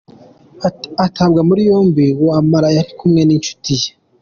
[1.05, 3.89] Atabwa muri yombi, Wamala yari kumwe n’inshuti ye.